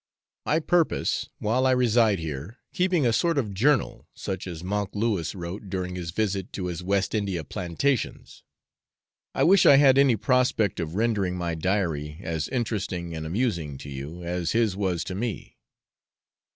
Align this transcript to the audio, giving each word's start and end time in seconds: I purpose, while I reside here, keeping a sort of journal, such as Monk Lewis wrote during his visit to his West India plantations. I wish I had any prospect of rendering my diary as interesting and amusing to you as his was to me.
I 0.47 0.57
purpose, 0.61 1.29
while 1.37 1.67
I 1.67 1.71
reside 1.73 2.17
here, 2.17 2.57
keeping 2.73 3.05
a 3.05 3.13
sort 3.13 3.37
of 3.37 3.53
journal, 3.53 4.07
such 4.15 4.47
as 4.47 4.63
Monk 4.63 4.95
Lewis 4.95 5.35
wrote 5.35 5.69
during 5.69 5.93
his 5.95 6.09
visit 6.09 6.51
to 6.53 6.65
his 6.65 6.81
West 6.81 7.13
India 7.13 7.43
plantations. 7.43 8.41
I 9.35 9.43
wish 9.43 9.67
I 9.67 9.75
had 9.75 9.99
any 9.99 10.15
prospect 10.15 10.79
of 10.79 10.95
rendering 10.95 11.35
my 11.37 11.53
diary 11.53 12.17
as 12.23 12.47
interesting 12.47 13.13
and 13.15 13.27
amusing 13.27 13.77
to 13.77 13.89
you 13.91 14.23
as 14.23 14.53
his 14.53 14.75
was 14.75 15.03
to 15.03 15.13
me. 15.13 15.59